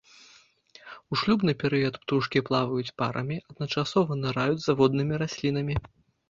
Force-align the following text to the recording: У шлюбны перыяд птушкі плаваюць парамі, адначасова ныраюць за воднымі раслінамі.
У 1.13 1.17
шлюбны 1.21 1.53
перыяд 1.63 1.99
птушкі 2.05 2.43
плаваюць 2.47 2.95
парамі, 3.03 3.37
адначасова 3.53 4.19
ныраюць 4.23 4.59
за 4.65 4.73
воднымі 4.81 5.15
раслінамі. 5.25 5.75